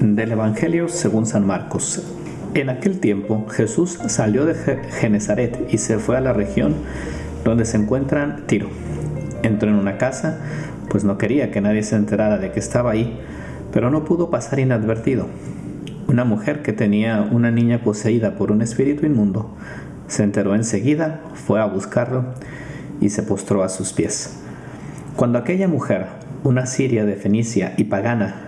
[0.00, 2.04] Del Evangelio según San Marcos.
[2.54, 4.54] En aquel tiempo Jesús salió de
[5.00, 6.76] Genezaret y se fue a la región
[7.44, 8.68] donde se encuentran Tiro.
[9.42, 10.38] Entró en una casa,
[10.88, 13.18] pues no quería que nadie se enterara de que estaba ahí,
[13.72, 15.26] pero no pudo pasar inadvertido.
[16.06, 19.56] Una mujer que tenía una niña poseída por un espíritu inmundo
[20.06, 22.24] se enteró enseguida, fue a buscarlo
[23.00, 24.38] y se postró a sus pies.
[25.16, 26.06] Cuando aquella mujer,
[26.44, 28.47] una siria de Fenicia y pagana,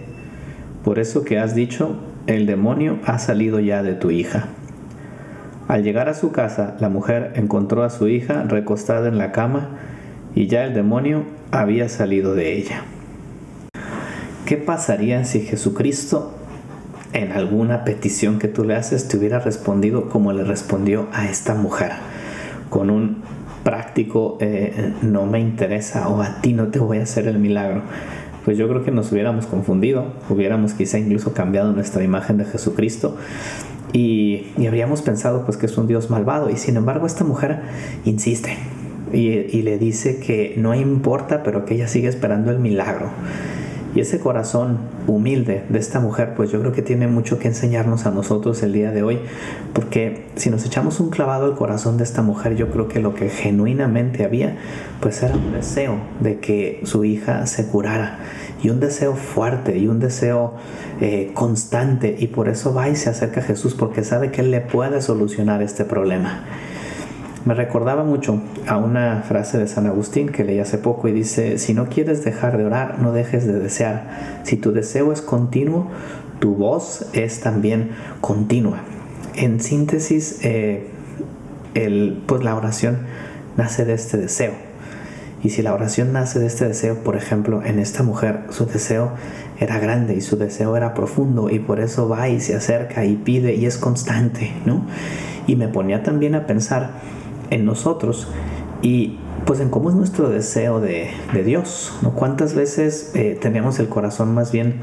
[0.83, 1.95] por eso que has dicho,
[2.27, 4.47] el demonio ha salido ya de tu hija.
[5.67, 9.69] Al llegar a su casa, la mujer encontró a su hija recostada en la cama
[10.35, 12.83] y ya el demonio había salido de ella.
[14.45, 16.33] ¿Qué pasaría si Jesucristo
[17.13, 21.53] en alguna petición que tú le haces te hubiera respondido como le respondió a esta
[21.53, 21.91] mujer?
[22.69, 23.21] Con un
[23.63, 27.83] práctico eh, no me interesa o a ti no te voy a hacer el milagro
[28.45, 33.15] pues yo creo que nos hubiéramos confundido, hubiéramos quizá incluso cambiado nuestra imagen de Jesucristo
[33.93, 37.61] y, habríamos pensado pues que es un Dios malvado y sin embargo esta mujer
[38.05, 38.57] insiste
[39.11, 43.09] y, y le dice que no importa pero que ella sigue esperando el milagro.
[43.93, 48.05] Y ese corazón humilde de esta mujer, pues yo creo que tiene mucho que enseñarnos
[48.05, 49.19] a nosotros el día de hoy,
[49.73, 53.13] porque si nos echamos un clavado al corazón de esta mujer, yo creo que lo
[53.13, 54.57] que genuinamente había,
[55.01, 58.19] pues era un deseo de que su hija se curara,
[58.63, 60.53] y un deseo fuerte, y un deseo
[61.01, 64.51] eh, constante, y por eso va y se acerca a Jesús, porque sabe que Él
[64.51, 66.45] le puede solucionar este problema.
[67.43, 71.57] Me recordaba mucho a una frase de San Agustín que leí hace poco y dice,
[71.57, 74.41] si no quieres dejar de orar, no dejes de desear.
[74.43, 75.87] Si tu deseo es continuo,
[76.39, 77.91] tu voz es también
[78.21, 78.81] continua.
[79.33, 80.87] En síntesis, eh,
[81.73, 82.99] el, pues la oración
[83.57, 84.53] nace de este deseo.
[85.43, 89.13] Y si la oración nace de este deseo, por ejemplo, en esta mujer, su deseo
[89.59, 93.15] era grande y su deseo era profundo y por eso va y se acerca y
[93.15, 94.85] pide y es constante, ¿no?
[95.47, 96.91] Y me ponía también a pensar
[97.51, 98.27] en nosotros
[98.81, 101.11] y pues en cómo es nuestro deseo de,
[101.45, 102.13] Dios, ¿no?
[102.13, 104.81] ¿Cuántas veces eh, tenemos el corazón más bien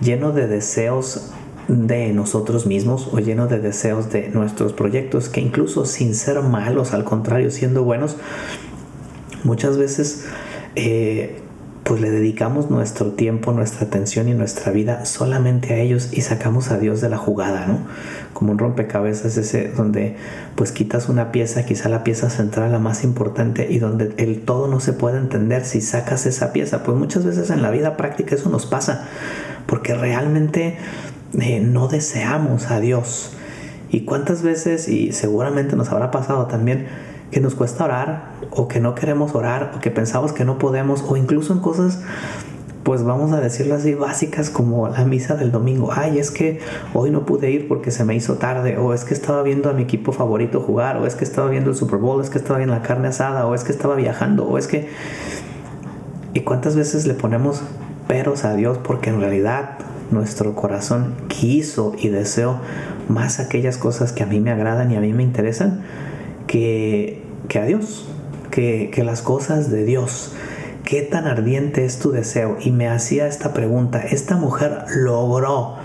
[0.00, 1.32] lleno de deseos
[1.68, 6.92] de nosotros mismos o lleno de deseos de nuestros proyectos que incluso sin ser malos,
[6.92, 8.16] al contrario, siendo buenos,
[9.44, 10.26] muchas veces
[10.74, 11.40] eh,
[11.84, 16.70] pues le dedicamos nuestro tiempo, nuestra atención y nuestra vida solamente a ellos y sacamos
[16.70, 17.80] a Dios de la jugada, ¿no?
[18.32, 20.16] Como un rompecabezas ese donde
[20.54, 24.68] pues quitas una pieza, quizá la pieza central la más importante y donde el todo
[24.68, 26.84] no se puede entender si sacas esa pieza.
[26.84, 29.08] Pues muchas veces en la vida práctica eso nos pasa,
[29.66, 30.76] porque realmente
[31.40, 33.32] eh, no deseamos a Dios.
[33.90, 36.86] Y cuántas veces, y seguramente nos habrá pasado también,
[37.32, 41.02] que nos cuesta orar o que no queremos orar o que pensamos que no podemos
[41.08, 42.00] o incluso en cosas
[42.84, 45.90] pues vamos a decirlo así básicas como la misa del domingo.
[45.92, 46.58] Ay, es que
[46.94, 49.72] hoy no pude ir porque se me hizo tarde o es que estaba viendo a
[49.72, 52.58] mi equipo favorito jugar o es que estaba viendo el Super Bowl, es que estaba
[52.58, 54.88] viendo la carne asada o es que estaba viajando o es que
[56.34, 57.62] ¿Y cuántas veces le ponemos
[58.08, 59.78] peros a Dios porque en realidad
[60.10, 62.58] nuestro corazón quiso y deseo
[63.08, 65.82] más aquellas cosas que a mí me agradan y a mí me interesan
[66.46, 68.06] que que a Dios,
[68.50, 70.32] que, que las cosas de Dios.
[70.84, 72.56] ¿Qué tan ardiente es tu deseo?
[72.60, 74.00] Y me hacía esta pregunta.
[74.00, 75.76] Esta mujer logró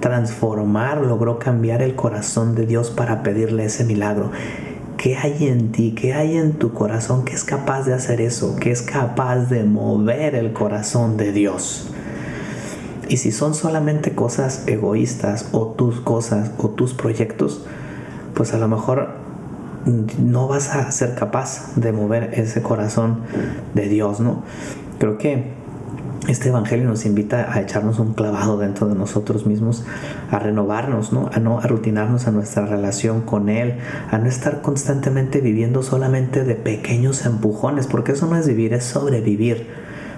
[0.00, 4.30] transformar, logró cambiar el corazón de Dios para pedirle ese milagro.
[4.96, 5.92] ¿Qué hay en ti?
[5.94, 8.56] ¿Qué hay en tu corazón que es capaz de hacer eso?
[8.60, 11.88] ¿Qué es capaz de mover el corazón de Dios?
[13.08, 17.66] Y si son solamente cosas egoístas o tus cosas o tus proyectos,
[18.34, 19.23] pues a lo mejor
[19.86, 23.20] no vas a ser capaz de mover ese corazón
[23.74, 24.42] de Dios, ¿no?
[24.98, 25.64] Creo que
[26.28, 29.84] este evangelio nos invita a echarnos un clavado dentro de nosotros mismos,
[30.30, 31.28] a renovarnos, ¿no?
[31.34, 33.74] A no rutinarnos a nuestra relación con Él,
[34.10, 38.84] a no estar constantemente viviendo solamente de pequeños empujones, porque eso no es vivir, es
[38.84, 39.66] sobrevivir.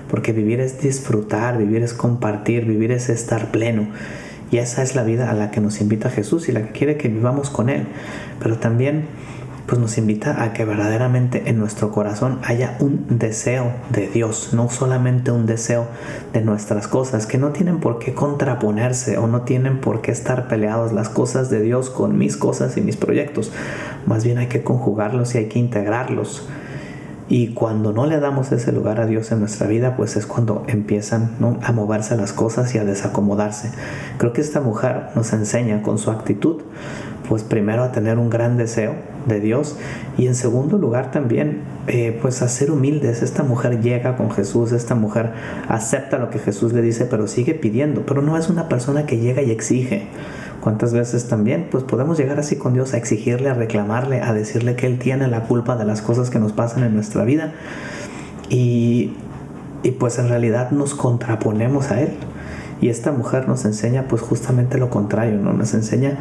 [0.08, 3.88] Porque vivir es disfrutar, vivir es compartir, vivir es estar pleno.
[4.52, 6.96] Y esa es la vida a la que nos invita Jesús y la que quiere
[6.96, 7.88] que vivamos con Él.
[8.38, 9.06] Pero también
[9.66, 14.70] pues nos invita a que verdaderamente en nuestro corazón haya un deseo de Dios, no
[14.70, 15.86] solamente un deseo
[16.32, 20.46] de nuestras cosas, que no tienen por qué contraponerse o no tienen por qué estar
[20.48, 23.50] peleados las cosas de Dios con mis cosas y mis proyectos.
[24.06, 26.48] Más bien hay que conjugarlos y hay que integrarlos.
[27.28, 30.62] Y cuando no le damos ese lugar a Dios en nuestra vida, pues es cuando
[30.68, 31.32] empiezan
[31.62, 33.72] a moverse las cosas y a desacomodarse.
[34.18, 36.62] Creo que esta mujer nos enseña con su actitud,
[37.28, 38.94] pues primero a tener un gran deseo
[39.26, 39.76] de Dios
[40.16, 43.22] y en segundo lugar también eh, pues a ser humildes.
[43.22, 45.32] Esta mujer llega con Jesús, esta mujer
[45.68, 49.18] acepta lo que Jesús le dice, pero sigue pidiendo, pero no es una persona que
[49.18, 50.08] llega y exige
[50.66, 54.74] ¿Cuántas veces también pues podemos llegar así con Dios a exigirle, a reclamarle, a decirle
[54.74, 57.52] que Él tiene la culpa de las cosas que nos pasan en nuestra vida?
[58.48, 59.12] Y,
[59.84, 62.08] y pues en realidad nos contraponemos a Él.
[62.80, 65.52] Y esta mujer nos enseña pues justamente lo contrario, ¿no?
[65.52, 66.18] Nos enseña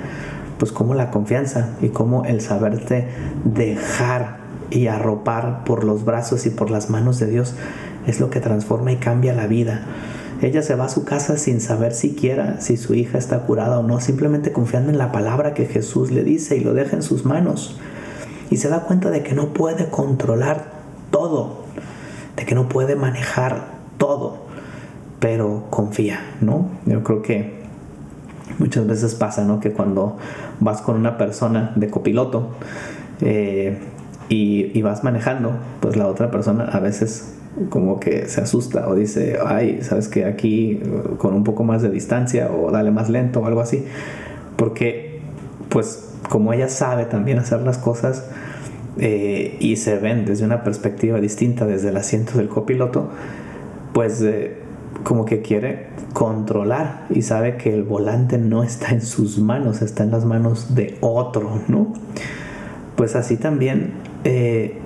[0.58, 3.08] pues cómo la confianza y cómo el saberte
[3.44, 4.38] dejar
[4.70, 7.56] y arropar por los brazos y por las manos de Dios
[8.08, 9.86] es lo que transforma y cambia la vida.
[10.42, 13.84] Ella se va a su casa sin saber siquiera si su hija está curada o
[13.84, 17.26] no, simplemente confiando en la palabra que Jesús le dice y lo deja en sus
[17.26, 17.78] manos.
[18.52, 20.66] Y se da cuenta de que no puede controlar
[21.10, 21.64] todo,
[22.36, 23.68] de que no puede manejar
[23.98, 24.46] todo,
[25.20, 26.70] pero confía, ¿no?
[26.86, 27.65] Yo creo que
[28.60, 29.60] muchas veces pasa, ¿no?
[29.60, 30.18] Que cuando
[30.60, 32.50] vas con una persona de copiloto
[33.22, 33.78] eh,
[34.30, 37.36] y, vas manejando, pues la otra persona a veces
[37.70, 40.82] como que se asusta o dice, ay, sabes que aquí
[41.18, 43.86] con un poco más de distancia o dale más lento o algo así.
[44.58, 45.22] Porque,
[45.70, 48.26] pues, como ella sabe también hacer las cosas
[48.98, 53.10] eh, y se ven desde una perspectiva distinta desde el asiento del copiloto,
[53.94, 54.65] pues eh,
[55.06, 60.04] como que quiere controlar y sabe que el volante no está en sus manos, está
[60.04, 61.94] en las manos de otro, ¿no?
[62.98, 63.94] Pues así también
[64.24, 64.80] eh,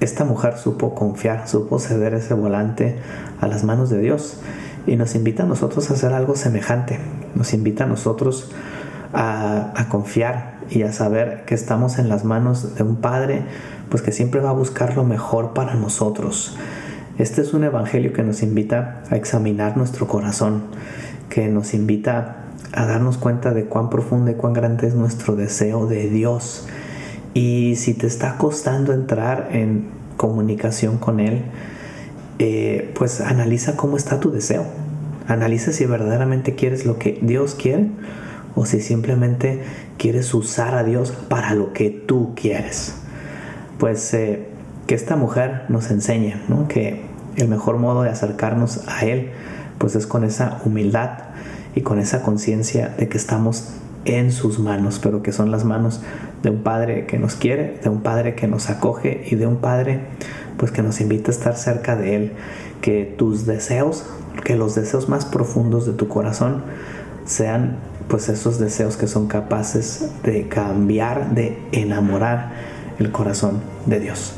[0.00, 2.96] esta mujer supo confiar, supo ceder ese volante
[3.40, 4.40] a las manos de Dios
[4.86, 6.98] y nos invita a nosotros a hacer algo semejante,
[7.34, 8.50] nos invita a nosotros
[9.12, 13.42] a, confiar y a saber que estamos en las manos de un Padre,
[13.90, 16.56] pues que siempre va a buscar lo mejor para nosotros.
[17.18, 20.62] Este es un evangelio que nos invita a examinar nuestro corazón,
[21.28, 25.88] que nos invita a darnos cuenta de cuán profundo y cuán grande es nuestro deseo
[25.88, 26.68] de Dios
[27.34, 31.42] y si te está costando entrar en comunicación con Él,
[32.38, 34.64] eh, pues analiza cómo está tu deseo.
[35.26, 37.88] Analiza si verdaderamente quieres lo que Dios quiere
[38.54, 39.60] o si simplemente
[39.96, 42.94] quieres usar a Dios para lo que tú quieres.
[43.78, 44.46] Pues eh,
[44.86, 46.34] que esta mujer nos enseñe
[46.68, 47.07] que
[47.38, 49.30] el mejor modo de acercarnos a Él
[49.78, 51.10] pues es con esa humildad
[51.74, 53.70] y con esa conciencia de que estamos
[54.04, 56.00] en sus manos, pero que son las manos
[56.42, 59.56] de un Padre que nos quiere, de un Padre que nos acoge y de un
[59.56, 60.00] Padre
[60.56, 62.32] pues que nos invita a estar cerca de Él,
[62.80, 64.04] que tus deseos,
[64.44, 66.64] que los deseos más profundos de tu corazón
[67.24, 67.76] sean
[68.08, 72.52] pues esos deseos que son capaces de cambiar, de enamorar
[72.98, 74.34] el corazón de Dios.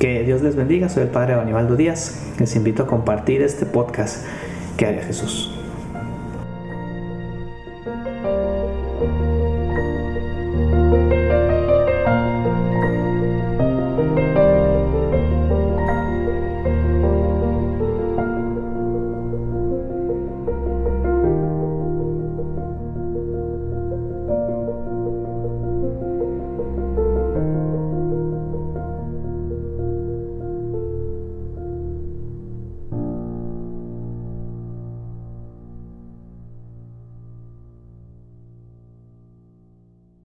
[0.00, 4.24] Que Dios les bendiga, soy el Padre Banibaldo Díaz, les invito a compartir este podcast.
[4.78, 5.54] Que haría Jesús.